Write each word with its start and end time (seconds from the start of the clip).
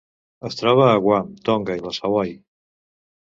Es 0.47 0.55
troba 0.61 0.87
a 0.93 0.95
Guam, 1.07 1.29
Tonga 1.49 1.77
i 1.81 1.83
les 1.89 2.01
Hawaii. 2.09 2.35